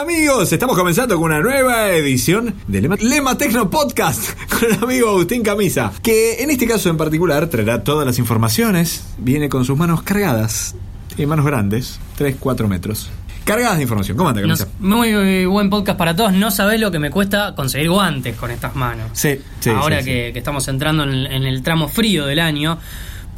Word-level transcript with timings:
Amigos, 0.00 0.52
estamos 0.52 0.76
comenzando 0.76 1.16
con 1.16 1.24
una 1.24 1.40
nueva 1.40 1.90
edición 1.90 2.54
de 2.68 2.82
Lema, 2.82 2.94
Lema 3.00 3.36
Tecno 3.36 3.68
Podcast 3.68 4.30
con 4.48 4.72
el 4.72 4.84
amigo 4.84 5.08
Agustín 5.08 5.42
Camisa, 5.42 5.92
que 6.00 6.40
en 6.40 6.50
este 6.50 6.68
caso 6.68 6.88
en 6.88 6.96
particular 6.96 7.48
traerá 7.48 7.82
todas 7.82 8.06
las 8.06 8.16
informaciones, 8.20 9.04
viene 9.18 9.48
con 9.48 9.64
sus 9.64 9.76
manos 9.76 10.02
cargadas, 10.02 10.76
y 11.16 11.26
manos 11.26 11.44
grandes, 11.44 11.98
3-4 12.16 12.68
metros. 12.68 13.10
Cargadas 13.42 13.78
de 13.78 13.82
información, 13.82 14.16
¿cómo 14.16 14.28
anda 14.28 14.40
Camisa? 14.40 14.68
Muy 14.78 15.08
eh, 15.08 15.46
buen 15.46 15.68
podcast 15.68 15.98
para 15.98 16.14
todos. 16.14 16.32
No 16.32 16.52
sabés 16.52 16.80
lo 16.80 16.92
que 16.92 17.00
me 17.00 17.10
cuesta 17.10 17.56
conseguir 17.56 17.90
guantes 17.90 18.36
con 18.36 18.52
estas 18.52 18.76
manos. 18.76 19.10
Sí, 19.14 19.40
sí, 19.58 19.70
Ahora 19.70 19.98
sí, 19.98 20.04
sí. 20.04 20.10
que, 20.10 20.30
que 20.32 20.38
estamos 20.38 20.68
entrando 20.68 21.02
en 21.02 21.08
el, 21.08 21.26
en 21.26 21.42
el 21.42 21.60
tramo 21.64 21.88
frío 21.88 22.24
del 22.24 22.38
año. 22.38 22.78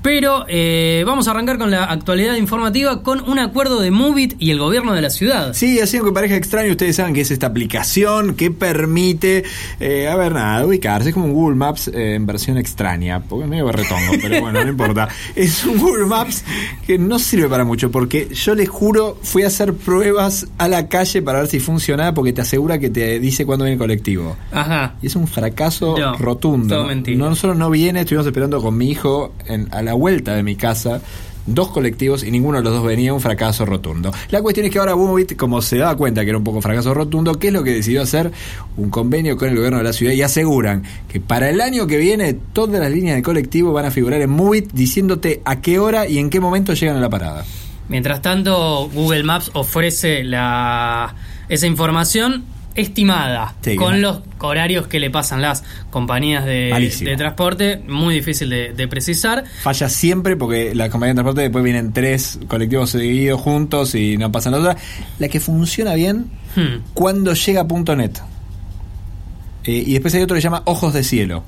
Pero 0.03 0.47
eh, 0.49 1.05
vamos 1.07 1.29
a 1.29 1.33
arrancar 1.33 1.59
con 1.59 1.71
la 1.71 1.85
actualidad 1.85 2.35
informativa 2.37 3.03
con 3.03 3.21
un 3.29 3.39
acuerdo 3.39 3.81
de 3.81 3.91
Movit 3.91 4.35
y 4.39 4.51
el 4.51 4.59
gobierno 4.59 4.95
de 4.95 5.03
la 5.03 5.11
ciudad. 5.11 5.53
Sí, 5.53 5.79
así 5.81 5.99
aunque 5.99 6.13
parezca 6.13 6.37
extraño, 6.37 6.71
ustedes 6.71 6.97
saben 6.97 7.13
que 7.15 7.21
es 7.21 7.31
esta 7.31 7.49
aplicación 7.49 8.35
que 8.35 8.51
permite, 8.51 9.45
eh, 9.79 10.09
a 10.09 10.17
ver, 10.17 10.33
nada, 10.33 10.65
ubicarse. 10.67 11.09
Es 11.11 11.15
como 11.15 11.27
un 11.27 11.33
Google 11.35 11.57
Maps 11.57 11.89
eh, 11.89 12.15
en 12.15 12.25
versión 12.27 12.57
extraña, 12.57 13.21
porque 13.21 13.47
medio 13.47 13.67
berretongo, 13.67 14.13
pero 14.23 14.41
bueno, 14.41 14.63
no 14.65 14.71
importa. 14.71 15.09
Es 15.37 15.65
un 15.65 15.79
Google 15.79 16.07
Maps 16.07 16.45
que 16.87 16.99
no 16.99 17.19
sirve 17.19 17.49
para 17.49 17.65
mucho, 17.65 17.91
porque 17.91 18.29
yo 18.33 18.55
les 18.55 18.69
juro, 18.69 19.19
fui 19.23 19.43
a 19.43 19.47
hacer 19.49 19.75
pruebas 19.75 20.47
a 20.59 20.69
la 20.69 20.89
calle 20.89 21.23
para 21.23 21.41
ver 21.41 21.49
si 21.49 21.61
funcionaba, 21.61 22.15
porque 22.15 22.33
te 22.33 22.41
asegura 22.41 22.79
que 22.79 22.91
te 22.91 23.19
dice 23.21 23.45
cuándo 23.47 23.65
viene 23.65 23.75
el 23.75 23.79
colectivo. 23.79 24.37
Ajá. 24.53 24.95
Y 25.03 25.07
es 25.09 25.17
un 25.17 25.27
fracaso 25.29 25.97
No, 25.99 26.17
rotundo. 26.17 26.75
todo 26.75 26.83
¿no? 26.85 26.89
mentira. 26.89 27.19
No 27.19 27.35
solo 27.37 27.55
no 27.55 27.71
viene, 27.71 28.01
estuvimos 28.01 28.27
esperando 28.27 28.61
con 28.63 28.77
mi 28.77 28.91
hijo 28.91 29.35
en- 29.47 29.69
a 29.73 29.83
la 29.83 29.90
vuelta 29.95 30.35
de 30.35 30.43
mi 30.43 30.57
casa 30.57 31.01
dos 31.47 31.71
colectivos 31.71 32.23
y 32.23 32.31
ninguno 32.31 32.59
de 32.59 32.65
los 32.65 32.73
dos 32.73 32.85
venía, 32.85 33.13
un 33.13 33.21
fracaso 33.21 33.65
rotundo. 33.65 34.13
La 34.31 34.43
cuestión 34.43 34.67
es 34.67 34.73
que 34.73 34.79
ahora 34.79 34.95
Movit, 34.97 35.37
como 35.37 35.63
se 35.63 35.79
daba 35.79 35.97
cuenta 35.97 36.23
que 36.23 36.31
era 36.31 36.39
un 36.39 36.45
poco 36.45 36.61
fracaso 36.61 36.95
rotundo, 36.95 37.39
¿qué 37.39 37.49
es 37.49 37.53
lo 37.53 37.65
que 37.65 37.73
decidió 37.73 38.03
hacer? 38.03 38.31
Un 38.77 38.91
convenio 38.91 39.37
con 39.37 39.49
el 39.49 39.57
gobierno 39.57 39.79
de 39.79 39.85
la 39.85 39.93
ciudad 39.93 40.13
y 40.13 40.23
aseguran 40.23 40.85
que 41.09 41.21
para 41.21 41.51
el 41.51 41.61
año 41.61 41.87
que 41.87 41.97
viene 41.97 42.35
todas 42.35 42.81
las 42.81 42.91
líneas 42.91 43.17
de 43.17 43.23
colectivo 43.23 43.73
van 43.73 43.87
a 43.87 43.91
figurar 43.91 44.21
en 44.21 44.31
Movit 44.31 44.73
diciéndote 44.73 45.43
a 45.45 45.61
qué 45.61 45.79
hora 45.79 46.07
y 46.09 46.19
en 46.19 46.31
qué 46.31 46.41
momento 46.41 46.75
llegan 46.75 46.97
a 46.97 47.01
la 47.01 47.11
parada. 47.11 47.45
Mientras 47.89 48.23
tanto, 48.23 48.89
Google 48.95 49.25
Maps 49.25 49.51
ofrece 49.55 50.23
la, 50.23 51.15
esa 51.49 51.67
información 51.67 52.45
estimada 52.75 53.55
Sí, 53.63 53.77
con 53.77 54.01
los 54.01 54.21
horarios 54.39 54.87
que 54.87 55.01
le 55.01 55.11
pasan 55.11 55.43
las 55.43 55.65
compañías 55.91 56.45
de, 56.45 57.15
transporte. 57.19 57.83
Muy 57.89 58.15
difícil 58.15 58.49
de, 58.51 58.73
de 58.73 58.89
precisar. 58.89 59.45
Falla 59.63 59.89
siempre 59.89 60.37
porque 60.37 60.75
la 60.75 60.89
compañía 60.89 61.15
de 61.15 61.17
transporte 61.17 61.41
después 61.43 61.65
vienen 61.65 61.93
tres 61.93 62.39
colectivos 62.49 62.91
seguidos 62.91 63.41
juntos 63.41 63.95
y 63.95 64.17
no 64.17 64.31
pasan 64.33 64.53
las 64.53 64.61
otras. 64.61 64.77
La 65.19 65.29
que 65.29 65.41
funciona 65.41 65.95
bien 65.95 66.31
Hmm. 66.57 66.83
cuando 66.95 67.33
llega 67.35 67.61
a 67.61 67.95
.net. 67.97 68.19
Eh, 69.65 69.85
y 69.87 69.93
después 69.93 70.15
hay 70.15 70.23
otro 70.23 70.35
que 70.35 70.41
se 70.41 70.45
llama 70.45 70.63
Ojos 70.65 70.93
de 70.95 71.05
Cielo. 71.05 71.45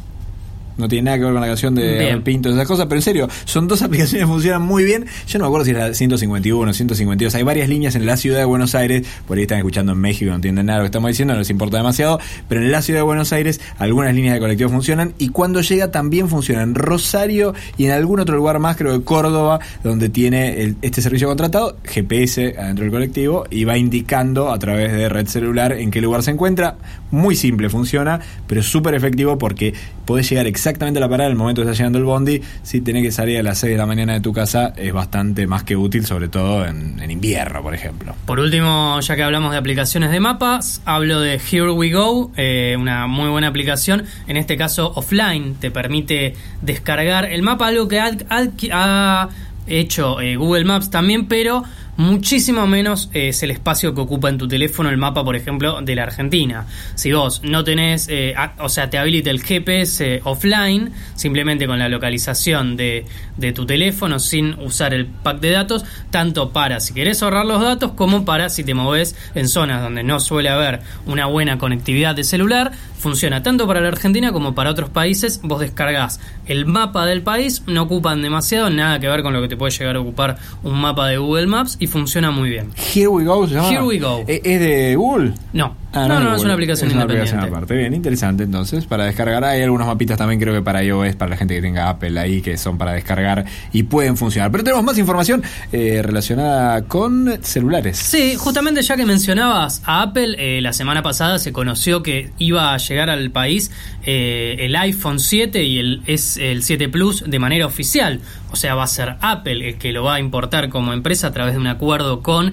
No 0.76 0.88
tiene 0.88 1.06
nada 1.06 1.18
que 1.18 1.24
ver 1.24 1.32
con 1.32 1.40
la 1.40 1.46
canción 1.46 1.74
de 1.74 2.20
Pinto 2.24 2.48
y 2.48 2.52
esas 2.52 2.66
cosas, 2.66 2.86
pero 2.86 2.98
en 2.98 3.02
serio, 3.02 3.28
son 3.44 3.68
dos 3.68 3.82
aplicaciones 3.82 4.24
que 4.26 4.32
funcionan 4.32 4.62
muy 4.62 4.84
bien. 4.84 5.06
Yo 5.26 5.38
no 5.38 5.44
me 5.44 5.48
acuerdo 5.48 5.64
si 5.66 5.72
es 5.72 5.76
la 5.76 5.92
151, 5.94 6.72
152. 6.72 7.34
Hay 7.34 7.42
varias 7.42 7.68
líneas 7.68 7.94
en 7.94 8.06
la 8.06 8.16
ciudad 8.16 8.38
de 8.38 8.44
Buenos 8.44 8.74
Aires. 8.74 9.06
Por 9.26 9.36
ahí 9.36 9.42
están 9.42 9.58
escuchando 9.58 9.92
en 9.92 9.98
México, 9.98 10.30
no 10.30 10.36
entienden 10.36 10.66
nada 10.66 10.78
de 10.78 10.82
lo 10.82 10.84
que 10.84 10.88
estamos 10.88 11.08
diciendo, 11.08 11.34
no 11.34 11.40
les 11.40 11.50
importa 11.50 11.76
demasiado. 11.76 12.18
Pero 12.48 12.62
en 12.62 12.70
la 12.72 12.80
ciudad 12.82 13.00
de 13.00 13.04
Buenos 13.04 13.32
Aires, 13.32 13.60
algunas 13.78 14.14
líneas 14.14 14.34
de 14.34 14.40
colectivo 14.40 14.70
funcionan. 14.70 15.14
Y 15.18 15.28
cuando 15.28 15.60
llega, 15.60 15.90
también 15.90 16.28
funciona 16.28 16.62
en 16.62 16.74
Rosario 16.74 17.54
y 17.76 17.84
en 17.86 17.90
algún 17.92 18.20
otro 18.20 18.36
lugar 18.36 18.58
más, 18.58 18.76
creo 18.76 18.98
que 18.98 19.04
Córdoba, 19.04 19.60
donde 19.84 20.08
tiene 20.08 20.62
el- 20.62 20.76
este 20.82 21.02
servicio 21.02 21.28
contratado, 21.28 21.76
GPS 21.84 22.54
adentro 22.58 22.84
del 22.84 22.92
colectivo 22.92 23.44
y 23.50 23.64
va 23.64 23.76
indicando 23.76 24.50
a 24.50 24.58
través 24.58 24.92
de 24.92 25.08
red 25.08 25.26
celular 25.26 25.72
en 25.72 25.90
qué 25.90 26.00
lugar 26.00 26.22
se 26.22 26.30
encuentra. 26.30 26.76
Muy 27.10 27.36
simple, 27.36 27.68
funciona, 27.68 28.20
pero 28.46 28.62
súper 28.62 28.94
efectivo 28.94 29.36
porque 29.38 29.74
podés 30.06 30.28
llegar 30.30 30.46
exactamente 30.46 30.61
a 30.66 31.00
la 31.00 31.08
parada 31.08 31.28
el 31.30 31.36
momento 31.36 31.62
que 31.62 31.68
está 31.70 31.76
llegando 31.78 31.98
el 31.98 32.04
bondi. 32.04 32.40
Si 32.62 32.80
tenés 32.80 33.02
que 33.02 33.10
salir 33.12 33.38
a 33.38 33.42
las 33.42 33.58
6 33.58 33.72
de 33.72 33.76
la 33.78 33.86
mañana 33.86 34.12
de 34.14 34.20
tu 34.20 34.32
casa, 34.32 34.72
es 34.76 34.92
bastante 34.92 35.46
más 35.46 35.64
que 35.64 35.76
útil, 35.76 36.06
sobre 36.06 36.28
todo 36.28 36.64
en, 36.66 37.00
en 37.00 37.10
invierno, 37.10 37.62
por 37.62 37.74
ejemplo. 37.74 38.14
Por 38.26 38.40
último, 38.40 38.98
ya 39.00 39.16
que 39.16 39.22
hablamos 39.22 39.52
de 39.52 39.58
aplicaciones 39.58 40.10
de 40.10 40.20
mapas, 40.20 40.80
hablo 40.84 41.20
de 41.20 41.34
Here 41.50 41.70
We 41.70 41.90
Go, 41.92 42.30
eh, 42.36 42.76
una 42.78 43.06
muy 43.06 43.28
buena 43.28 43.48
aplicación, 43.48 44.04
en 44.26 44.36
este 44.36 44.56
caso 44.56 44.92
offline, 44.94 45.54
te 45.56 45.70
permite 45.70 46.34
descargar 46.60 47.24
el 47.26 47.42
mapa, 47.42 47.66
algo 47.68 47.88
que 47.88 48.00
ha, 48.00 48.10
ha- 48.30 48.48
ha 48.72 49.28
hecho 49.66 50.20
eh, 50.20 50.36
Google 50.36 50.64
Maps 50.64 50.90
también, 50.90 51.26
pero 51.26 51.62
muchísimo 52.02 52.66
menos 52.66 53.08
eh, 53.14 53.28
es 53.28 53.42
el 53.42 53.50
espacio 53.50 53.94
que 53.94 54.00
ocupa 54.00 54.28
en 54.28 54.36
tu 54.36 54.48
teléfono 54.48 54.90
el 54.90 54.98
mapa, 54.98 55.24
por 55.24 55.36
ejemplo, 55.36 55.80
de 55.80 55.94
la 55.94 56.02
Argentina. 56.02 56.66
Si 56.94 57.12
vos 57.12 57.42
no 57.44 57.64
tenés, 57.64 58.08
eh, 58.10 58.34
o 58.58 58.68
sea, 58.68 58.90
te 58.90 58.98
habilita 58.98 59.30
el 59.30 59.42
GPS 59.42 60.20
offline, 60.24 60.92
simplemente 61.14 61.66
con 61.66 61.78
la 61.78 61.88
localización 61.88 62.76
de, 62.76 63.06
tu 63.54 63.66
teléfono, 63.66 64.18
sin 64.18 64.54
usar 64.60 64.94
el 64.94 65.06
pack 65.06 65.40
de 65.40 65.50
datos, 65.50 65.84
tanto 66.10 66.50
para 66.50 66.80
si 66.80 66.94
querés 66.94 67.22
ahorrar 67.22 67.46
los 67.46 67.62
datos, 67.62 67.92
como 67.92 68.24
para 68.24 68.48
si 68.50 68.64
te 68.64 68.74
moves 68.74 69.16
en 69.34 69.48
zonas 69.48 69.82
donde 69.82 70.02
no 70.02 70.20
suele 70.20 70.48
haber 70.48 70.80
una 71.06 71.26
buena 71.26 71.58
conectividad 71.58 72.14
de 72.14 72.24
celular. 72.24 72.72
Funciona 72.98 73.42
tanto 73.42 73.66
para 73.66 73.80
la 73.80 73.88
Argentina 73.88 74.32
como 74.32 74.54
para 74.54 74.70
otros 74.70 74.90
países. 74.90 75.40
Vos 75.42 75.60
descargás 75.60 76.20
el 76.46 76.66
mapa 76.66 77.04
del 77.06 77.22
país, 77.22 77.62
no 77.66 77.82
ocupan 77.82 78.22
demasiado, 78.22 78.70
nada 78.70 79.00
que 79.00 79.08
ver 79.08 79.22
con 79.22 79.32
lo 79.32 79.40
que 79.42 79.48
te 79.48 79.56
puede 79.56 79.72
llegar 79.72 79.96
a 79.96 80.00
ocupar 80.00 80.38
un 80.62 80.80
mapa 80.80 81.08
de 81.08 81.16
Google 81.18 81.46
Maps 81.46 81.76
y 81.80 81.88
funciona 81.92 82.30
muy 82.30 82.48
bien. 82.50 82.70
Here 82.94 83.06
we 83.08 83.24
go, 83.24 83.46
¿se 83.46 83.54
llama? 83.54 83.68
Here 83.68 83.82
we 83.82 83.98
go. 83.98 84.24
¿E- 84.26 84.40
¿Es 84.42 84.60
de 84.60 84.96
Google? 84.96 85.34
No, 85.52 85.76
Ah, 85.94 86.08
no, 86.08 86.20
no, 86.20 86.34
es 86.36 86.42
una 86.42 86.54
aplicación 86.54 86.88
Es 86.88 86.94
una 86.94 87.02
independiente. 87.02 87.30
aplicación 87.36 87.54
aparte. 87.54 87.76
Bien, 87.76 87.92
interesante 87.94 88.44
entonces. 88.44 88.86
Para 88.86 89.04
descargar 89.04 89.44
hay 89.44 89.62
algunos 89.62 89.86
mapitas 89.86 90.16
también 90.16 90.40
creo 90.40 90.54
que 90.54 90.62
para 90.62 90.82
iOS, 90.82 91.16
para 91.16 91.30
la 91.30 91.36
gente 91.36 91.54
que 91.54 91.60
tenga 91.60 91.88
Apple 91.90 92.18
ahí, 92.18 92.40
que 92.40 92.56
son 92.56 92.78
para 92.78 92.92
descargar 92.92 93.44
y 93.72 93.82
pueden 93.84 94.16
funcionar. 94.16 94.50
Pero 94.50 94.64
tenemos 94.64 94.84
más 94.84 94.96
información 94.98 95.42
eh, 95.72 96.00
relacionada 96.02 96.82
con 96.82 97.38
celulares. 97.42 97.98
Sí, 97.98 98.34
justamente 98.36 98.80
ya 98.82 98.96
que 98.96 99.04
mencionabas 99.04 99.82
a 99.84 100.02
Apple, 100.02 100.34
eh, 100.38 100.60
la 100.62 100.72
semana 100.72 101.02
pasada 101.02 101.38
se 101.38 101.52
conoció 101.52 102.02
que 102.02 102.30
iba 102.38 102.72
a 102.72 102.78
llegar 102.78 103.10
al 103.10 103.30
país 103.30 103.70
eh, 104.04 104.56
el 104.60 104.74
iPhone 104.76 105.18
7 105.20 105.62
y 105.62 105.78
el, 105.78 106.02
es 106.06 106.36
el 106.38 106.62
7 106.62 106.88
Plus 106.88 107.24
de 107.26 107.38
manera 107.38 107.66
oficial. 107.66 108.20
O 108.50 108.56
sea, 108.56 108.74
va 108.74 108.84
a 108.84 108.86
ser 108.86 109.16
Apple 109.22 109.68
el 109.70 109.78
que 109.78 109.92
lo 109.92 110.04
va 110.04 110.16
a 110.16 110.20
importar 110.20 110.68
como 110.68 110.92
empresa 110.92 111.28
a 111.28 111.32
través 111.32 111.54
de 111.54 111.60
un 111.60 111.66
acuerdo 111.66 112.20
con 112.22 112.52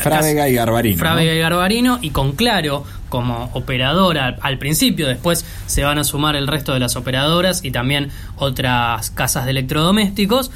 Frávega 0.00 0.48
y 0.48 0.54
Garbarino. 0.54 0.96
¿no? 0.96 1.00
Frávega 1.00 1.34
y 1.34 1.38
Garbarino 1.38 1.98
y 2.02 2.10
con 2.10 2.32
Claro 2.48 2.82
como 3.10 3.50
operadora 3.52 4.38
al, 4.40 4.56
principio, 4.56 5.06
después 5.06 5.44
se 5.66 5.82
van 5.84 5.98
a 5.98 6.04
sumar 6.04 6.34
el 6.34 6.46
resto 6.46 6.72
de 6.72 6.80
las 6.80 6.96
operadoras 6.96 7.62
y 7.62 7.72
también 7.72 8.08
otras 8.36 9.10
casas 9.10 9.44
de 9.44 9.50
electrodomésticos. 9.50 10.50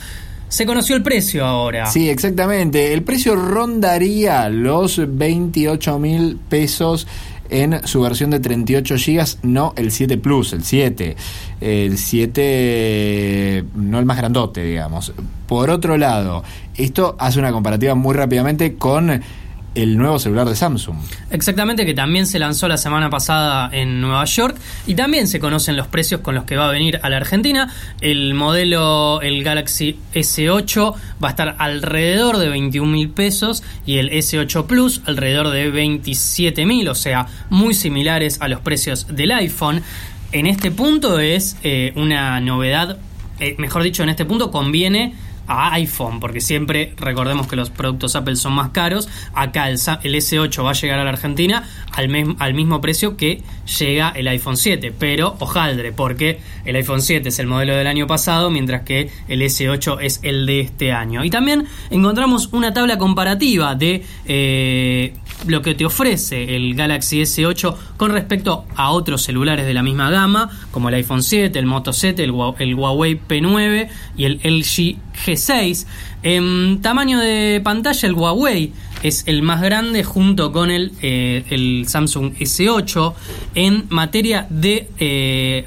Se 0.48 0.64
conoció 0.64 0.96
el 0.96 1.02
precio 1.02 1.44
ahora. 1.44 1.84
Sí, 1.84 2.08
exactamente. 2.08 2.94
El 2.94 3.02
precio 3.02 3.36
rondaría 3.36 4.48
los 4.48 5.02
28 5.06 5.98
mil 5.98 6.38
pesos 6.48 7.06
en 7.50 7.86
su 7.86 8.00
versión 8.00 8.30
de 8.30 8.40
38 8.40 8.96
gigas, 8.96 9.38
no 9.42 9.74
el 9.76 9.92
7 9.92 10.16
Plus, 10.16 10.54
el 10.54 10.64
7. 10.64 11.14
El 11.60 11.98
7, 11.98 13.64
no 13.74 13.98
el 13.98 14.06
más 14.06 14.16
grandote, 14.16 14.64
digamos. 14.64 15.12
Por 15.46 15.68
otro 15.68 15.98
lado, 15.98 16.42
esto 16.74 17.16
hace 17.18 17.38
una 17.38 17.52
comparativa 17.52 17.94
muy 17.94 18.14
rápidamente 18.14 18.76
con 18.76 19.20
el 19.74 19.96
nuevo 19.96 20.18
celular 20.18 20.48
de 20.48 20.54
Samsung. 20.54 20.96
Exactamente, 21.30 21.86
que 21.86 21.94
también 21.94 22.26
se 22.26 22.38
lanzó 22.38 22.68
la 22.68 22.76
semana 22.76 23.10
pasada 23.10 23.70
en 23.72 24.00
Nueva 24.00 24.24
York 24.24 24.56
y 24.86 24.94
también 24.94 25.28
se 25.28 25.40
conocen 25.40 25.76
los 25.76 25.86
precios 25.86 26.20
con 26.20 26.34
los 26.34 26.44
que 26.44 26.56
va 26.56 26.68
a 26.68 26.70
venir 26.70 27.00
a 27.02 27.08
la 27.08 27.16
Argentina. 27.16 27.72
El 28.00 28.34
modelo, 28.34 29.20
el 29.22 29.42
Galaxy 29.42 29.98
S8, 30.14 30.94
va 31.22 31.28
a 31.28 31.30
estar 31.30 31.56
alrededor 31.58 32.38
de 32.38 32.48
21 32.48 32.90
mil 32.90 33.08
pesos 33.10 33.62
y 33.86 33.98
el 33.98 34.10
S8 34.10 34.66
Plus 34.66 35.02
alrededor 35.06 35.50
de 35.50 35.70
27 35.70 36.66
mil, 36.66 36.88
o 36.88 36.94
sea, 36.94 37.26
muy 37.50 37.74
similares 37.74 38.38
a 38.40 38.48
los 38.48 38.60
precios 38.60 39.06
del 39.08 39.32
iPhone. 39.32 39.82
En 40.32 40.46
este 40.46 40.70
punto 40.70 41.18
es 41.18 41.56
eh, 41.62 41.92
una 41.96 42.40
novedad, 42.40 42.98
eh, 43.38 43.54
mejor 43.58 43.82
dicho, 43.82 44.02
en 44.02 44.08
este 44.08 44.24
punto 44.24 44.50
conviene 44.50 45.14
a 45.46 45.72
iPhone, 45.74 46.20
porque 46.20 46.40
siempre 46.40 46.94
recordemos 46.96 47.46
que 47.46 47.56
los 47.56 47.70
productos 47.70 48.16
Apple 48.16 48.36
son 48.36 48.54
más 48.54 48.70
caros. 48.70 49.08
Acá 49.34 49.68
el, 49.68 49.74
el 50.02 50.14
S8 50.14 50.64
va 50.64 50.70
a 50.70 50.74
llegar 50.74 50.98
a 50.98 51.04
la 51.04 51.10
Argentina 51.10 51.68
al, 51.92 52.36
al 52.38 52.54
mismo 52.54 52.80
precio 52.80 53.16
que 53.16 53.42
llega 53.78 54.10
el 54.10 54.28
iPhone 54.28 54.56
7, 54.56 54.92
pero 54.98 55.36
hojaldre, 55.38 55.92
porque 55.92 56.40
el 56.64 56.76
iPhone 56.76 57.02
7 57.02 57.28
es 57.28 57.38
el 57.38 57.46
modelo 57.46 57.74
del 57.74 57.86
año 57.86 58.06
pasado, 58.06 58.50
mientras 58.50 58.82
que 58.82 59.10
el 59.28 59.42
S8 59.42 59.98
es 60.00 60.20
el 60.22 60.46
de 60.46 60.60
este 60.60 60.92
año. 60.92 61.24
Y 61.24 61.30
también 61.30 61.66
encontramos 61.90 62.48
una 62.52 62.72
tabla 62.72 62.98
comparativa 62.98 63.74
de 63.74 64.04
eh, 64.26 65.14
lo 65.46 65.62
que 65.62 65.74
te 65.74 65.84
ofrece 65.84 66.56
el 66.56 66.74
Galaxy 66.74 67.22
S8 67.22 67.74
con 67.96 68.10
respecto 68.10 68.64
a 68.76 68.90
otros 68.90 69.22
celulares 69.22 69.66
de 69.66 69.74
la 69.74 69.82
misma 69.82 70.10
gama, 70.10 70.50
como 70.70 70.88
el 70.88 70.96
iPhone 70.96 71.22
7, 71.22 71.58
el 71.58 71.66
Moto 71.66 71.92
7, 71.92 72.22
el, 72.22 72.32
el 72.58 72.74
Huawei 72.74 73.20
P9 73.20 73.88
y 74.16 74.24
el 74.24 74.40
LG 74.42 74.96
G6. 75.14 75.86
En 76.22 76.80
tamaño 76.80 77.18
de 77.18 77.60
pantalla, 77.62 78.08
el 78.08 78.14
Huawei 78.14 78.72
es 79.02 79.24
el 79.26 79.42
más 79.42 79.60
grande 79.60 80.04
junto 80.04 80.52
con 80.52 80.70
el, 80.70 80.92
eh, 81.02 81.44
el 81.50 81.86
Samsung 81.88 82.34
S8. 82.34 83.14
En 83.54 83.86
materia 83.88 84.46
de 84.48 84.88
eh, 84.98 85.66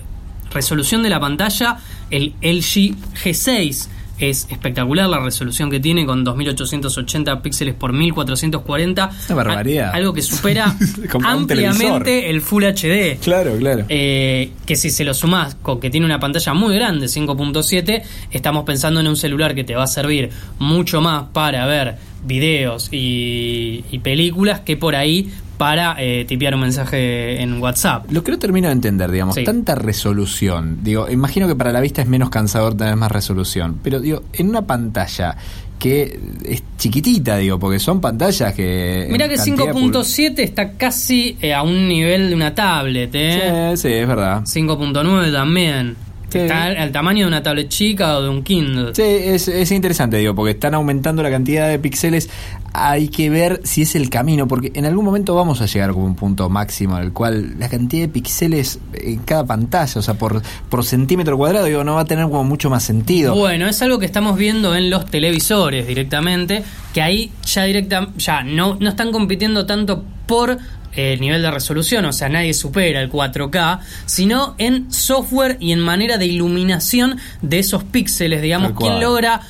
resolución 0.52 1.04
de 1.04 1.10
la 1.10 1.20
pantalla, 1.20 1.78
el 2.10 2.34
LG 2.42 2.96
G6 3.24 3.90
es 4.20 4.48
espectacular 4.50 5.10
la 5.10 5.20
resolución 5.20 5.70
que 5.70 5.80
tiene 5.80 6.06
con 6.06 6.24
2880 6.24 7.42
píxeles 7.42 7.74
por 7.74 7.94
1440. 7.94 9.12
Una 9.28 9.36
barbaridad. 9.36 9.92
Algo 9.94 10.14
que 10.14 10.22
supera 10.22 10.76
ampliamente 11.24 12.30
el 12.30 12.42
Full 12.42 12.64
HD. 12.64 13.20
Claro, 13.20 13.58
claro. 13.58 13.86
Eh, 13.90 14.52
que 14.66 14.76
si 14.76 14.90
se 14.90 15.04
lo 15.04 15.14
sumás 15.14 15.56
con 15.56 15.80
que 15.80 15.90
tiene 15.90 16.06
una 16.06 16.20
pantalla 16.20 16.54
muy 16.54 16.76
grande, 16.76 17.08
5.7, 17.08 18.04
estamos 18.32 18.64
pensando 18.64 19.00
en 19.00 19.08
un 19.08 19.18
celular 19.18 19.56
que 19.56 19.64
te 19.64 19.76
va 19.76 19.84
a 19.84 19.88
servir 19.88 20.30
mucho 20.60 21.02
más 21.02 21.26
para 21.34 21.66
ver 21.66 21.96
videos 22.26 22.90
y, 22.92 23.84
y 23.92 24.00
películas 24.00 24.62
que 24.62 24.78
por 24.78 24.96
ahí 24.96 25.30
para 25.58 25.96
eh, 26.00 26.26
tipear 26.28 26.54
un 26.56 26.62
mensaje 26.62 27.42
en 27.42 27.62
WhatsApp. 27.62 28.12
Lo 28.12 28.24
que 28.24 28.32
no 28.32 28.38
termino 28.40 28.68
de 28.68 28.74
entender, 28.74 29.10
digamos, 29.10 29.36
Sí. 29.36 29.44
tanta 29.46 29.74
resolución. 29.76 30.80
Digo, 30.84 31.10
imagino 31.10 31.48
que 31.48 31.56
para 31.56 31.72
la 31.72 31.80
vista 31.80 32.02
es 32.02 32.08
menos 32.10 32.30
cansador 32.30 32.76
tener 32.76 32.96
más 32.98 33.10
resolución. 33.12 33.80
Pero, 33.82 34.02
digo, 34.02 34.24
en 34.34 34.50
una 34.50 34.64
pantalla 34.68 35.38
que 35.80 36.20
es 36.44 36.64
chiquitita, 36.78 37.38
digo, 37.38 37.58
porque 37.60 37.80
son 37.80 38.02
pantallas 38.02 38.54
que. 38.54 39.08
Mira 39.10 39.30
que 39.30 39.36
cantidad 39.36 39.66
de 39.68 39.74
pul- 39.74 39.92
5.7 39.94 40.40
está 40.40 40.72
casi 40.74 41.38
eh, 41.42 41.54
a 41.54 41.64
un 41.64 41.88
nivel 41.88 42.30
de 42.30 42.36
una 42.36 42.54
tablet, 42.54 43.12
¿eh? 43.14 43.72
Sí, 43.78 43.88
sí, 43.88 43.94
es 43.94 44.08
verdad. 44.08 44.42
5.9 44.44 45.32
también. 45.32 45.96
Sí. 46.30 46.40
Está 46.40 46.64
al, 46.64 46.78
al 46.78 46.92
tamaño 46.92 47.22
de 47.22 47.28
una 47.28 47.44
tablet 47.44 47.70
chica 47.70 48.18
o 48.18 48.22
de 48.22 48.30
un 48.30 48.44
Kindle. 48.44 48.94
Sí, 48.94 49.04
es, 49.04 49.48
es 49.48 49.72
interesante, 49.72 50.18
digo, 50.18 50.36
porque 50.36 50.52
están 50.52 50.74
aumentando 50.74 51.24
la 51.24 51.30
cantidad 51.30 51.68
de 51.68 51.80
píxeles. 51.80 52.30
Hay 52.74 53.08
que 53.08 53.30
ver 53.30 53.62
si 53.64 53.84
es 53.84 53.96
el 53.96 54.10
camino, 54.10 54.48
porque 54.48 54.72
en 54.76 54.86
algún 54.86 55.06
momento 55.06 55.34
vamos 55.34 55.62
a 55.62 55.66
llegar 55.66 55.94
como 55.94 56.06
un 56.06 56.16
punto 56.16 56.50
máximo 56.50 56.98
en 56.98 57.06
el 57.06 57.14
cual 57.14 57.58
la 57.58 57.70
cantidad 57.70 58.02
de 58.04 58.10
píxeles 58.10 58.80
en 58.94 59.20
cada 59.20 59.46
pantalla, 59.46 60.00
o 60.00 60.02
sea, 60.02 60.16
por, 60.16 60.42
por 60.70 60.84
centímetro 60.84 61.38
cuadrado, 61.38 61.66
digo, 61.66 61.84
no 61.86 61.96
va 61.96 62.02
a 62.02 62.06
tener 62.06 62.26
como 62.26 62.44
mucho 62.44 62.70
más 62.70 62.84
sentido. 62.84 63.34
Bueno, 63.34 63.68
es 63.68 63.82
algo 63.82 63.98
que 63.98 64.06
estamos 64.06 64.38
viendo 64.38 64.76
en 64.76 64.90
los 64.90 65.06
televisores 65.06 65.88
directamente, 65.88 66.64
que 66.94 67.02
ahí 67.02 67.32
ya 67.46 67.64
directa, 67.64 68.10
ya 68.18 68.44
no, 68.44 68.76
no 68.80 68.90
están 68.90 69.14
compitiendo 69.14 69.66
tanto 69.66 70.04
por 70.26 70.58
el 70.96 71.20
nivel 71.20 71.42
de 71.42 71.52
resolución, 71.52 72.06
o 72.06 72.14
sea, 72.14 72.30
nadie 72.30 72.54
supera 72.54 73.02
el 73.02 73.12
4K, 73.12 73.80
sino 74.06 74.56
en 74.58 74.92
software 74.92 75.58
y 75.60 75.72
en 75.72 75.80
manera 75.80 76.18
de 76.18 76.26
iluminación 76.26 77.18
de 77.42 77.60
esos 77.60 77.84
píxeles, 77.84 78.42
digamos, 78.42 78.74
quién 78.78 79.00
logra 79.00 79.42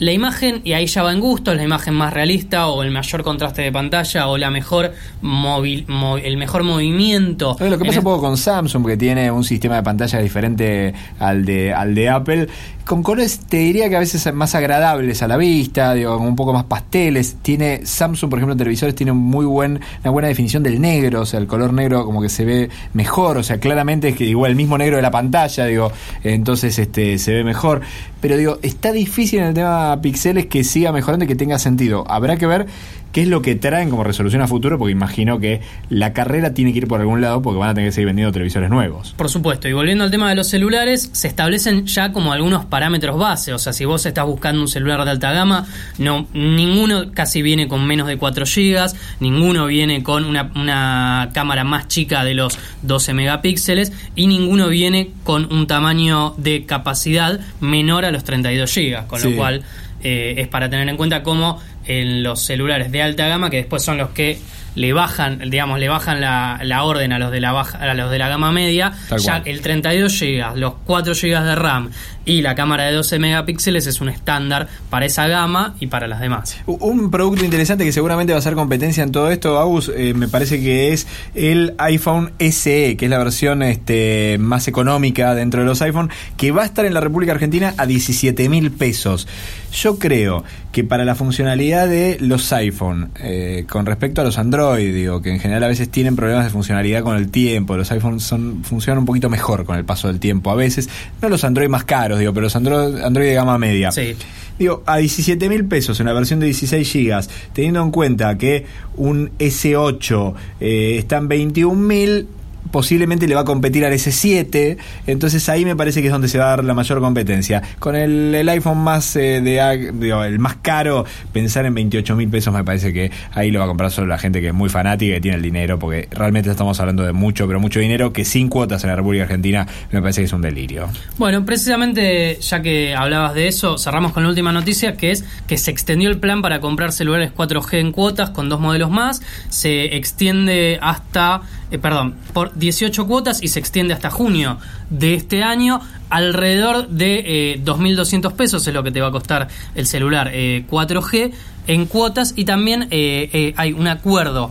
la 0.00 0.12
imagen, 0.12 0.62
y 0.64 0.72
ahí 0.72 0.86
ya 0.86 1.02
va 1.02 1.12
en 1.12 1.20
gusto, 1.20 1.54
la 1.54 1.62
imagen 1.62 1.92
más 1.92 2.12
realista 2.12 2.68
o 2.68 2.82
el 2.82 2.90
mayor 2.90 3.22
contraste 3.22 3.60
de 3.60 3.70
pantalla 3.70 4.28
o 4.28 4.38
la 4.38 4.50
mejor 4.50 4.94
móvil, 5.20 5.86
el 6.22 6.36
mejor 6.38 6.64
movimiento. 6.64 7.54
¿Sabes 7.58 7.70
lo 7.70 7.78
que 7.78 7.84
pasa 7.84 7.98
un 7.98 8.04
poco 8.04 8.22
con 8.22 8.38
Samsung, 8.38 8.86
que 8.86 8.96
tiene 8.96 9.30
un 9.30 9.44
sistema 9.44 9.76
de 9.76 9.82
pantalla 9.82 10.18
diferente 10.18 10.94
al 11.18 11.44
de, 11.44 11.74
al 11.74 11.94
de 11.94 12.08
Apple? 12.08 12.48
Con 12.86 13.02
colores 13.02 13.40
te 13.40 13.58
diría 13.58 13.88
que 13.88 13.96
a 13.96 14.00
veces 14.00 14.34
más 14.34 14.54
agradables 14.54 15.22
a 15.22 15.28
la 15.28 15.36
vista, 15.36 15.92
digo, 15.94 16.16
un 16.16 16.34
poco 16.34 16.52
más 16.52 16.64
pasteles. 16.64 17.36
Tiene 17.42 17.84
Samsung, 17.84 18.30
por 18.30 18.38
ejemplo, 18.38 18.54
en 18.54 18.58
televisores 18.58 18.94
tiene 18.94 19.12
muy 19.12 19.44
buen, 19.44 19.80
una 20.02 20.10
buena 20.10 20.28
definición 20.28 20.62
del 20.62 20.80
negro, 20.80 21.20
o 21.20 21.26
sea, 21.26 21.38
el 21.38 21.46
color 21.46 21.74
negro 21.74 22.06
como 22.06 22.22
que 22.22 22.30
se 22.30 22.44
ve 22.46 22.70
mejor, 22.94 23.36
o 23.36 23.42
sea, 23.42 23.60
claramente 23.60 24.08
es 24.08 24.16
que 24.16 24.24
igual 24.24 24.52
el 24.52 24.56
mismo 24.56 24.78
negro 24.78 24.96
de 24.96 25.02
la 25.02 25.10
pantalla, 25.10 25.66
digo, 25.66 25.92
entonces 26.24 26.78
este 26.78 27.18
se 27.18 27.34
ve 27.34 27.44
mejor. 27.44 27.82
Pero 28.20 28.36
digo, 28.36 28.58
está 28.62 28.92
difícil 28.92 29.40
en 29.40 29.46
el 29.46 29.54
tema 29.54 29.89
píxeles 30.00 30.46
que 30.46 30.64
siga 30.64 30.92
mejorando 30.92 31.24
y 31.24 31.28
que 31.28 31.36
tenga 31.36 31.58
sentido. 31.58 32.04
Habrá 32.08 32.36
que 32.36 32.46
ver 32.46 32.66
qué 33.12 33.22
es 33.22 33.28
lo 33.28 33.42
que 33.42 33.56
traen 33.56 33.90
como 33.90 34.04
resolución 34.04 34.40
a 34.40 34.46
futuro, 34.46 34.78
porque 34.78 34.92
imagino 34.92 35.40
que 35.40 35.60
la 35.88 36.12
carrera 36.12 36.54
tiene 36.54 36.72
que 36.72 36.78
ir 36.78 36.86
por 36.86 37.00
algún 37.00 37.20
lado 37.20 37.42
porque 37.42 37.58
van 37.58 37.70
a 37.70 37.74
tener 37.74 37.88
que 37.88 37.92
seguir 37.92 38.06
vendiendo 38.06 38.30
televisores 38.32 38.70
nuevos. 38.70 39.14
Por 39.16 39.28
supuesto, 39.28 39.68
y 39.68 39.72
volviendo 39.72 40.04
al 40.04 40.12
tema 40.12 40.28
de 40.28 40.36
los 40.36 40.46
celulares, 40.48 41.10
se 41.12 41.26
establecen 41.26 41.86
ya 41.86 42.12
como 42.12 42.32
algunos 42.32 42.66
parámetros 42.66 43.18
base. 43.18 43.52
O 43.52 43.58
sea, 43.58 43.72
si 43.72 43.84
vos 43.84 44.06
estás 44.06 44.26
buscando 44.26 44.60
un 44.62 44.68
celular 44.68 45.04
de 45.04 45.10
alta 45.10 45.32
gama, 45.32 45.66
no, 45.98 46.28
ninguno 46.34 47.10
casi 47.12 47.42
viene 47.42 47.66
con 47.66 47.84
menos 47.84 48.06
de 48.06 48.16
4 48.16 48.44
GB, 48.46 48.92
ninguno 49.18 49.66
viene 49.66 50.04
con 50.04 50.24
una, 50.24 50.50
una 50.54 51.30
cámara 51.34 51.64
más 51.64 51.88
chica 51.88 52.22
de 52.24 52.34
los 52.34 52.58
12 52.82 53.12
megapíxeles 53.14 53.92
y 54.14 54.28
ninguno 54.28 54.68
viene 54.68 55.10
con 55.24 55.52
un 55.52 55.66
tamaño 55.66 56.34
de 56.36 56.64
capacidad 56.64 57.40
menor 57.60 58.04
a 58.04 58.12
los 58.12 58.22
32 58.22 58.72
GB. 58.72 59.06
Con 59.08 59.20
Sí. 59.20 59.30
lo 59.30 59.36
cual 59.36 59.62
eh, 60.02 60.34
es 60.38 60.48
para 60.48 60.68
tener 60.68 60.88
en 60.88 60.96
cuenta 60.96 61.22
cómo 61.22 61.60
en 61.86 62.22
los 62.22 62.40
celulares 62.42 62.90
de 62.92 63.02
alta 63.02 63.28
gama, 63.28 63.50
que 63.50 63.58
después 63.58 63.82
son 63.82 63.98
los 63.98 64.10
que 64.10 64.38
le 64.74 64.92
bajan, 64.92 65.50
digamos, 65.50 65.78
le 65.80 65.88
bajan 65.88 66.20
la, 66.20 66.60
la 66.62 66.84
orden 66.84 67.12
a 67.12 67.18
los 67.18 67.30
de 67.30 67.40
la 67.40 67.52
baja, 67.52 67.78
a 67.78 67.94
los 67.94 68.10
de 68.10 68.18
la 68.18 68.28
gama 68.28 68.52
media, 68.52 68.92
Tal 69.08 69.18
ya 69.20 69.40
cual. 69.40 69.48
el 69.48 69.60
32 69.60 70.20
GB, 70.20 70.56
los 70.56 70.74
4 70.84 71.14
GB 71.14 71.42
de 71.44 71.54
RAM 71.56 71.90
y 72.24 72.42
la 72.42 72.54
cámara 72.54 72.84
de 72.84 72.92
12 72.92 73.18
megapíxeles 73.18 73.86
es 73.86 74.00
un 74.00 74.08
estándar 74.08 74.68
para 74.90 75.06
esa 75.06 75.26
gama 75.26 75.74
y 75.80 75.86
para 75.86 76.06
las 76.06 76.20
demás. 76.20 76.58
Un 76.66 77.10
producto 77.10 77.44
interesante 77.44 77.84
que 77.84 77.92
seguramente 77.92 78.32
va 78.32 78.38
a 78.38 78.42
ser 78.42 78.54
competencia 78.54 79.02
en 79.02 79.10
todo 79.10 79.30
esto, 79.30 79.58
Agus, 79.58 79.90
eh, 79.94 80.14
me 80.14 80.28
parece 80.28 80.60
que 80.60 80.92
es 80.92 81.06
el 81.34 81.74
iPhone 81.78 82.32
SE, 82.38 82.96
que 82.96 83.06
es 83.06 83.10
la 83.10 83.18
versión 83.18 83.62
este, 83.62 84.36
más 84.38 84.68
económica 84.68 85.34
dentro 85.34 85.62
de 85.62 85.66
los 85.66 85.82
iPhone, 85.82 86.10
que 86.36 86.52
va 86.52 86.62
a 86.62 86.66
estar 86.66 86.84
en 86.84 86.94
la 86.94 87.00
República 87.00 87.32
Argentina 87.32 87.74
a 87.76 87.86
17 87.86 88.48
mil 88.48 88.70
pesos. 88.70 89.26
Yo 89.72 89.98
creo 89.98 90.44
que 90.72 90.84
para 90.84 91.04
la 91.04 91.14
funcionalidad 91.14 91.88
de 91.88 92.16
los 92.20 92.52
iPhone, 92.52 93.10
eh, 93.20 93.64
con 93.68 93.86
respecto 93.86 94.20
a 94.20 94.24
los 94.24 94.38
Android, 94.38 94.59
digo, 94.76 95.22
que 95.22 95.30
en 95.30 95.40
general 95.40 95.64
a 95.64 95.68
veces 95.68 95.88
tienen 95.88 96.16
problemas 96.16 96.44
de 96.44 96.50
funcionalidad 96.50 97.02
con 97.02 97.16
el 97.16 97.30
tiempo, 97.30 97.76
los 97.76 97.90
iPhones 97.90 98.22
son, 98.22 98.62
funcionan 98.64 99.00
un 99.00 99.06
poquito 99.06 99.28
mejor 99.28 99.64
con 99.64 99.76
el 99.76 99.84
paso 99.84 100.08
del 100.08 100.20
tiempo 100.20 100.50
a 100.50 100.54
veces, 100.54 100.88
no 101.20 101.28
los 101.28 101.44
Android 101.44 101.68
más 101.68 101.84
caros, 101.84 102.18
digo, 102.18 102.32
pero 102.32 102.44
los 102.44 102.56
Android, 102.56 103.02
Android 103.02 103.26
de 103.28 103.34
gama 103.34 103.58
media. 103.58 103.92
Sí. 103.92 104.14
Digo, 104.58 104.82
a 104.84 104.98
17 104.98 105.48
mil 105.48 105.64
pesos 105.64 105.98
en 106.00 106.06
la 106.06 106.12
versión 106.12 106.38
de 106.40 106.46
16 106.46 106.90
gigas, 106.90 107.30
teniendo 107.54 107.82
en 107.82 107.90
cuenta 107.90 108.36
que 108.36 108.66
un 108.96 109.30
S8 109.38 110.34
eh, 110.60 110.96
está 110.98 111.16
en 111.16 111.28
21 111.28 111.74
mil, 111.74 112.28
posiblemente 112.70 113.26
le 113.26 113.34
va 113.34 113.42
a 113.42 113.44
competir 113.44 113.84
al 113.84 113.92
S7, 113.92 114.76
entonces 115.06 115.48
ahí 115.48 115.64
me 115.64 115.76
parece 115.76 116.00
que 116.00 116.08
es 116.08 116.12
donde 116.12 116.28
se 116.28 116.38
va 116.38 116.46
a 116.46 116.48
dar 116.50 116.64
la 116.64 116.74
mayor 116.74 117.00
competencia. 117.00 117.62
Con 117.78 117.96
el, 117.96 118.34
el 118.34 118.48
iPhone 118.48 118.78
más 118.78 119.16
eh, 119.16 119.38
el 119.38 120.38
más 120.38 120.56
caro, 120.56 121.04
pensar 121.32 121.66
en 121.66 121.74
28 121.74 122.16
mil 122.16 122.28
pesos 122.28 122.52
me 122.52 122.64
parece 122.64 122.92
que 122.92 123.10
ahí 123.32 123.50
lo 123.50 123.58
va 123.58 123.64
a 123.66 123.68
comprar 123.68 123.90
solo 123.90 124.06
la 124.06 124.18
gente 124.18 124.40
que 124.40 124.48
es 124.48 124.54
muy 124.54 124.68
fanática 124.68 125.16
y 125.16 125.20
tiene 125.20 125.36
el 125.36 125.42
dinero, 125.42 125.78
porque 125.78 126.08
realmente 126.10 126.50
estamos 126.50 126.78
hablando 126.80 127.04
de 127.04 127.12
mucho, 127.12 127.46
pero 127.46 127.60
mucho 127.60 127.80
dinero 127.80 128.12
que 128.12 128.24
sin 128.24 128.48
cuotas 128.48 128.84
en 128.84 128.90
la 128.90 128.96
República 128.96 129.24
Argentina 129.24 129.66
me 129.90 130.00
parece 130.00 130.20
que 130.20 130.26
es 130.26 130.32
un 130.32 130.42
delirio. 130.42 130.88
Bueno, 131.18 131.44
precisamente 131.44 132.38
ya 132.40 132.62
que 132.62 132.94
hablabas 132.94 133.34
de 133.34 133.48
eso, 133.48 133.78
cerramos 133.78 134.12
con 134.12 134.22
la 134.22 134.28
última 134.28 134.52
noticia, 134.52 134.96
que 134.96 135.10
es 135.10 135.24
que 135.46 135.58
se 135.58 135.70
extendió 135.70 136.10
el 136.10 136.18
plan 136.18 136.42
para 136.42 136.60
comprar 136.60 136.92
celulares 136.92 137.32
4G 137.34 137.78
en 137.78 137.92
cuotas 137.92 138.30
con 138.30 138.48
dos 138.48 138.60
modelos 138.60 138.90
más. 138.90 139.22
Se 139.48 139.96
extiende 139.96 140.78
hasta, 140.80 141.42
eh, 141.70 141.78
perdón, 141.78 142.14
por 142.32 142.54
18 142.54 143.06
cuotas 143.06 143.42
y 143.42 143.48
se 143.48 143.58
extiende 143.58 143.94
hasta 143.94 144.10
junio 144.10 144.58
de 144.90 145.14
este 145.14 145.42
año. 145.42 145.80
Alrededor 146.08 146.88
de 146.88 147.52
eh, 147.54 147.60
2.200 147.64 148.32
pesos 148.32 148.66
es 148.66 148.74
lo 148.74 148.82
que 148.82 148.90
te 148.90 149.00
va 149.00 149.08
a 149.08 149.12
costar 149.12 149.48
el 149.74 149.86
celular 149.86 150.30
eh, 150.32 150.64
4G 150.68 151.32
en 151.66 151.86
cuotas 151.86 152.34
y 152.36 152.44
también 152.44 152.88
eh, 152.90 153.30
eh, 153.32 153.54
hay 153.56 153.72
un 153.72 153.86
acuerdo. 153.86 154.50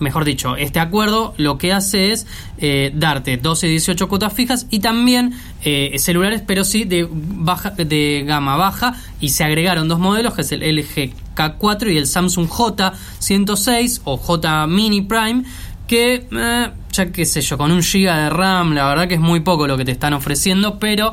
Mejor 0.00 0.24
dicho, 0.24 0.56
este 0.56 0.80
acuerdo 0.80 1.34
lo 1.36 1.58
que 1.58 1.72
hace 1.72 2.12
es 2.12 2.26
eh, 2.58 2.92
darte 2.94 3.36
12 3.36 3.66
y 3.66 3.70
18 3.70 4.08
cuotas 4.08 4.32
fijas 4.32 4.66
y 4.70 4.80
también 4.80 5.34
eh, 5.62 5.96
celulares, 5.98 6.42
pero 6.46 6.64
sí 6.64 6.84
de 6.84 7.08
baja 7.10 7.70
de 7.70 8.24
gama 8.26 8.56
baja 8.56 8.94
y 9.20 9.30
se 9.30 9.44
agregaron 9.44 9.88
dos 9.88 9.98
modelos 9.98 10.34
que 10.34 10.42
es 10.42 10.52
el 10.52 10.60
LG 10.60 11.12
K4 11.34 11.92
y 11.92 11.98
el 11.98 12.06
Samsung 12.06 12.48
J106 12.48 14.00
o 14.04 14.16
J 14.16 14.66
Mini 14.66 15.02
Prime 15.02 15.44
que 15.86 16.26
eh, 16.30 16.70
ya 16.92 17.12
qué 17.12 17.26
sé 17.26 17.40
yo, 17.40 17.58
con 17.58 17.72
un 17.72 17.82
giga 17.82 18.16
de 18.18 18.30
RAM, 18.30 18.72
la 18.72 18.86
verdad 18.86 19.08
que 19.08 19.14
es 19.14 19.20
muy 19.20 19.40
poco 19.40 19.66
lo 19.66 19.76
que 19.76 19.84
te 19.84 19.92
están 19.92 20.14
ofreciendo, 20.14 20.78
pero 20.78 21.12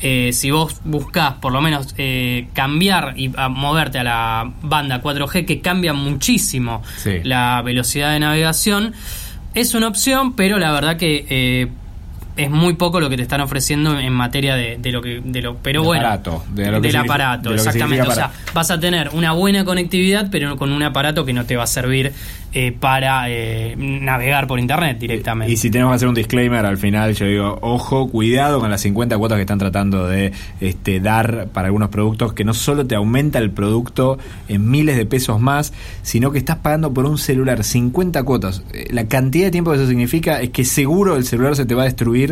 eh, 0.00 0.30
si 0.32 0.50
vos 0.50 0.80
buscás 0.84 1.34
por 1.34 1.52
lo 1.52 1.60
menos 1.60 1.94
eh, 1.98 2.48
cambiar 2.52 3.14
y 3.16 3.32
a 3.36 3.48
moverte 3.48 3.98
a 3.98 4.04
la 4.04 4.52
banda 4.62 5.00
4G, 5.02 5.44
que 5.46 5.60
cambia 5.60 5.92
muchísimo 5.92 6.82
Sí. 6.98 7.20
la 7.24 7.62
velocidad 7.62 8.12
de 8.12 8.20
navegación, 8.20 8.92
es 9.54 9.74
una 9.74 9.88
opción, 9.88 10.34
pero 10.34 10.58
la 10.58 10.70
verdad 10.72 10.96
que 10.98 11.24
eh, 11.30 11.68
es 12.36 12.50
muy 12.50 12.74
poco 12.74 13.00
lo 13.00 13.08
que 13.08 13.16
te 13.16 13.22
están 13.22 13.40
ofreciendo 13.40 13.98
en 13.98 14.12
materia 14.12 14.54
de, 14.56 14.76
de 14.78 14.92
lo 14.92 15.00
que 15.02 15.20
de 15.24 15.42
lo 15.42 15.56
pero 15.56 15.80
De 15.80 15.86
bueno 15.86 16.02
aparato, 16.06 16.44
de 16.52 16.70
lo 16.70 16.80
que 16.80 16.88
del 16.88 16.96
aparato 16.96 17.50
de 17.50 17.56
lo 17.56 17.62
que 17.62 17.68
exactamente. 17.68 18.08
o 18.08 18.12
sea 18.12 18.30
vas 18.52 18.70
a 18.70 18.78
tener 18.78 19.10
una 19.12 19.32
buena 19.32 19.64
conectividad 19.64 20.28
pero 20.30 20.56
con 20.56 20.72
un 20.72 20.82
aparato 20.82 21.24
que 21.24 21.32
no 21.32 21.44
te 21.46 21.56
va 21.56 21.64
a 21.64 21.66
servir 21.66 22.12
eh, 22.52 22.72
para 22.72 23.28
eh, 23.28 23.74
navegar 23.76 24.46
por 24.46 24.58
internet 24.58 24.98
directamente. 24.98 25.52
Y 25.52 25.58
si 25.58 25.70
tenemos 25.70 25.92
que 25.92 25.96
hacer 25.96 26.08
un 26.08 26.14
disclaimer 26.14 26.64
al 26.64 26.78
final, 26.78 27.14
yo 27.14 27.26
digo, 27.26 27.58
ojo, 27.60 28.08
cuidado 28.08 28.60
con 28.60 28.70
las 28.70 28.80
50 28.80 29.18
cuotas 29.18 29.36
que 29.36 29.42
están 29.42 29.58
tratando 29.58 30.06
de 30.06 30.32
este, 30.62 31.00
dar 31.00 31.48
para 31.52 31.66
algunos 31.66 31.90
productos, 31.90 32.32
que 32.32 32.44
no 32.44 32.54
solo 32.54 32.86
te 32.86 32.94
aumenta 32.94 33.40
el 33.40 33.50
producto 33.50 34.18
en 34.48 34.70
miles 34.70 34.96
de 34.96 35.04
pesos 35.04 35.38
más, 35.38 35.74
sino 36.00 36.30
que 36.30 36.38
estás 36.38 36.56
pagando 36.58 36.94
por 36.94 37.04
un 37.04 37.18
celular. 37.18 37.62
50 37.62 38.22
cuotas. 38.22 38.62
Eh, 38.72 38.86
La 38.90 39.06
cantidad 39.06 39.46
de 39.46 39.50
tiempo 39.50 39.72
que 39.72 39.76
eso 39.76 39.86
significa 39.88 40.40
es 40.40 40.48
que 40.48 40.64
seguro 40.64 41.16
el 41.16 41.26
celular 41.26 41.56
se 41.56 41.66
te 41.66 41.74
va 41.74 41.82
a 41.82 41.86
destruir 41.86 42.25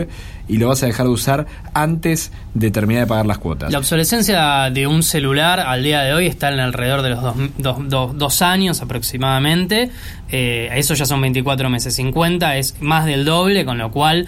y 0.49 0.57
lo 0.59 0.69
vas 0.69 0.83
a 0.83 0.87
dejar 0.87 1.07
de 1.07 1.13
usar 1.13 1.47
antes 1.73 2.33
de 2.55 2.71
terminar 2.71 3.05
de 3.05 3.07
pagar 3.09 3.27
las 3.27 3.39
cuotas. 3.39 3.73
La 3.73 3.79
obsolescencia 3.79 4.71
de 4.71 4.87
un 4.87 5.03
celular 5.03 5.61
al 5.61 5.83
día 5.83 6.03
de 6.03 6.13
hoy 6.13 6.27
está 6.27 6.53
en 6.53 6.61
alrededor 6.61 7.03
de 7.03 7.11
los 7.11 7.23
dos, 7.23 7.35
dos- 7.59 7.79
dos- 7.89 8.19
dos 8.19 8.43
años 8.43 8.81
aproximadamente. 8.83 9.91
Eh, 10.31 10.69
eso 10.75 10.95
ya 10.95 11.07
son 11.07 11.21
24 11.21 11.71
meses. 11.71 11.95
50 11.95 12.57
es 12.57 12.77
más 12.81 13.07
del 13.07 13.25
doble, 13.25 13.65
con 13.65 13.79
lo 13.79 13.91
cual... 13.91 14.27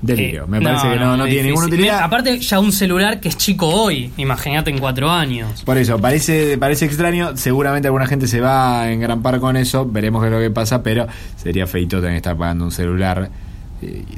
Delirio. 0.00 0.42
eh, 0.42 0.46
Me 0.48 0.60
parece 0.60 0.88
que 0.90 0.96
no, 0.96 1.16
no 1.16 1.26
tiene 1.26 1.44
ninguna 1.44 1.66
utilidad. 1.68 2.02
Aparte, 2.02 2.36
ya 2.40 2.58
un 2.58 2.72
celular 2.72 3.20
que 3.20 3.28
es 3.28 3.36
chico 3.36 3.68
hoy, 3.68 4.10
imagínate 4.16 4.70
en 4.70 4.78
cuatro 4.78 5.08
años. 5.08 5.62
Por 5.62 5.78
eso, 5.78 5.96
parece, 6.00 6.58
parece 6.58 6.86
extraño. 6.86 7.36
Seguramente 7.36 7.86
alguna 7.86 8.08
gente 8.08 8.26
se 8.26 8.40
va 8.40 8.82
a 8.82 8.92
engrampar 8.92 9.38
con 9.38 9.56
eso. 9.56 9.86
Veremos 9.88 10.20
qué 10.22 10.26
es 10.26 10.32
lo 10.34 10.40
que 10.40 10.50
pasa, 10.50 10.82
pero 10.82 11.06
sería 11.36 11.68
feito 11.68 11.98
tener 11.98 12.14
que 12.14 12.16
estar 12.16 12.36
pagando 12.36 12.64
un 12.64 12.72
celular 12.72 13.30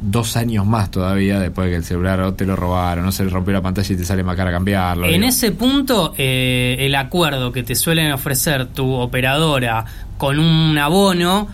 dos 0.02 0.36
años 0.36 0.66
más 0.66 0.90
todavía 0.90 1.38
después 1.38 1.66
de 1.66 1.70
que 1.72 1.76
el 1.76 1.84
celular 1.84 2.20
o 2.20 2.34
te 2.34 2.46
lo 2.46 2.56
robaron, 2.56 3.04
no 3.04 3.12
se 3.12 3.24
le 3.24 3.30
rompió 3.30 3.52
la 3.52 3.62
pantalla 3.62 3.94
y 3.94 3.96
te 3.96 4.04
sale 4.04 4.22
más 4.22 4.36
cara 4.36 4.50
cambiarlo. 4.50 5.06
En 5.06 5.12
digo. 5.14 5.26
ese 5.26 5.52
punto, 5.52 6.14
eh, 6.16 6.76
el 6.80 6.94
acuerdo 6.94 7.52
que 7.52 7.62
te 7.62 7.74
suelen 7.74 8.12
ofrecer 8.12 8.66
tu 8.66 8.92
operadora 8.92 9.84
con 10.18 10.38
un 10.38 10.76
abono, 10.78 11.48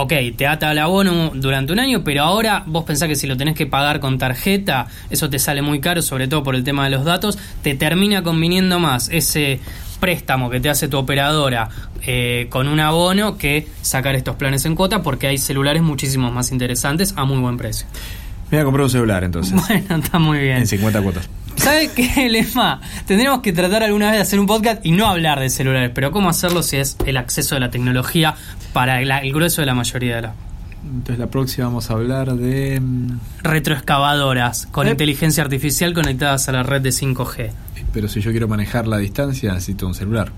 ok, 0.00 0.12
te 0.36 0.46
ata 0.46 0.72
el 0.72 0.78
abono 0.78 1.32
durante 1.34 1.72
un 1.72 1.80
año, 1.80 2.04
pero 2.04 2.22
ahora 2.22 2.62
vos 2.66 2.84
pensás 2.84 3.08
que 3.08 3.16
si 3.16 3.26
lo 3.26 3.36
tenés 3.36 3.54
que 3.54 3.66
pagar 3.66 4.00
con 4.00 4.18
tarjeta, 4.18 4.86
eso 5.10 5.28
te 5.30 5.38
sale 5.38 5.62
muy 5.62 5.80
caro, 5.80 6.02
sobre 6.02 6.28
todo 6.28 6.42
por 6.42 6.54
el 6.54 6.64
tema 6.64 6.84
de 6.84 6.90
los 6.90 7.04
datos, 7.04 7.38
te 7.62 7.74
termina 7.74 8.22
conviniendo 8.22 8.78
más 8.78 9.08
ese 9.10 9.60
préstamo 10.00 10.48
que 10.50 10.60
te 10.60 10.68
hace 10.68 10.88
tu 10.88 10.96
operadora 10.96 11.68
eh, 12.06 12.46
con 12.50 12.68
un 12.68 12.80
abono 12.80 13.36
que 13.36 13.66
sacar 13.82 14.14
estos 14.14 14.36
planes 14.36 14.64
en 14.64 14.76
cuota 14.76 15.02
porque 15.02 15.26
hay 15.26 15.38
celulares 15.38 15.82
muchísimos 15.82 16.32
más 16.32 16.52
interesantes 16.52 17.14
a 17.16 17.24
muy 17.24 17.38
buen 17.38 17.56
precio. 17.56 17.86
Me 18.50 18.56
voy 18.56 18.60
a 18.60 18.64
comprar 18.64 18.84
un 18.84 18.90
celular 18.90 19.24
entonces. 19.24 19.54
Bueno, 19.68 19.96
está 20.02 20.18
muy 20.18 20.38
bien. 20.38 20.58
en 20.58 20.66
50 20.66 21.02
cuotas. 21.02 21.28
¿Sabes 21.56 21.90
qué, 21.90 22.28
Lema? 22.30 22.80
Tendríamos 23.06 23.40
que 23.40 23.52
tratar 23.52 23.82
alguna 23.82 24.06
vez 24.06 24.16
de 24.16 24.22
hacer 24.22 24.38
un 24.40 24.46
podcast 24.46 24.84
y 24.86 24.92
no 24.92 25.06
hablar 25.06 25.40
de 25.40 25.50
celulares, 25.50 25.90
pero 25.94 26.12
¿cómo 26.12 26.28
hacerlo 26.28 26.62
si 26.62 26.76
es 26.76 26.96
el 27.04 27.16
acceso 27.16 27.56
de 27.56 27.60
la 27.60 27.70
tecnología 27.70 28.34
para 28.72 29.00
el, 29.02 29.10
el 29.10 29.32
grueso 29.32 29.60
de 29.62 29.66
la 29.66 29.74
mayoría 29.74 30.16
de 30.16 30.22
las 30.22 30.32
Entonces 30.84 31.18
la 31.18 31.26
próxima 31.26 31.66
vamos 31.66 31.90
a 31.90 31.94
hablar 31.94 32.34
de... 32.36 32.80
mm, 32.80 33.18
retroexcavadoras 33.42 34.66
con 34.70 34.86
Eh. 34.86 34.90
inteligencia 34.92 35.42
artificial 35.42 35.92
conectadas 35.94 36.48
a 36.48 36.52
la 36.52 36.62
red 36.62 36.80
de 36.80 36.90
5G? 36.90 37.50
Pero 37.92 38.08
si 38.08 38.20
yo 38.20 38.30
quiero 38.30 38.48
manejar 38.48 38.86
la 38.86 38.98
distancia 38.98 39.52
necesito 39.52 39.86
un 39.86 39.94
celular. 39.94 40.30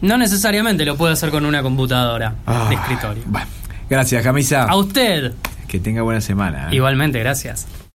No 0.00 0.16
necesariamente 0.18 0.84
lo 0.84 0.96
puede 0.96 1.12
hacer 1.12 1.30
con 1.30 1.44
una 1.46 1.62
computadora 1.62 2.34
Ah, 2.46 2.66
de 2.68 2.74
escritorio. 2.76 3.22
bueno. 3.26 3.46
Gracias, 3.90 4.22
Camisa. 4.22 4.64
A 4.64 4.76
usted, 4.76 5.32
Que 5.68 5.78
tenga 5.80 6.02
buena 6.02 6.20
semana. 6.20 6.68
¿eh? 6.70 6.76
igualmente, 6.76 7.18
gracias. 7.18 7.66